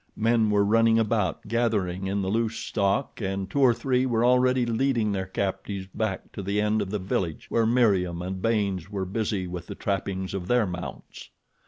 Men 0.17 0.49
were 0.49 0.65
running 0.65 0.97
about 0.97 1.47
gathering 1.47 2.07
in 2.07 2.23
the 2.23 2.27
loose 2.29 2.57
stock, 2.57 3.21
and 3.21 3.47
two 3.47 3.59
or 3.59 3.71
three 3.71 4.07
were 4.07 4.25
already 4.25 4.65
leading 4.65 5.11
their 5.11 5.27
captives 5.27 5.85
back 5.93 6.31
to 6.31 6.41
the 6.41 6.59
end 6.59 6.81
of 6.81 6.89
the 6.89 6.97
village 6.97 7.45
where 7.51 7.67
Meriem 7.67 8.19
and 8.23 8.41
Baynes 8.41 8.89
were 8.89 9.05
busy 9.05 9.45
with 9.45 9.67
the 9.67 9.75
trappings 9.75 10.33
of 10.33 10.47
their 10.47 10.65
mounts. 10.65 11.29